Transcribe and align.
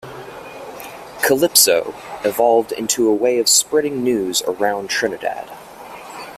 Calypso 1.21 1.93
evolved 2.25 2.71
into 2.71 3.07
a 3.07 3.13
way 3.13 3.37
of 3.37 3.47
spreading 3.47 4.03
news 4.03 4.41
around 4.47 4.89
Trinidad. 4.89 5.47